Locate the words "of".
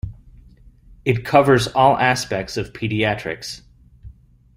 2.57-2.73